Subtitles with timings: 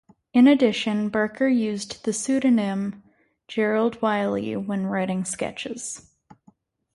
[0.33, 3.03] In addition, Barker used the pseudonym
[3.47, 6.09] Gerald Wiley when writing sketches.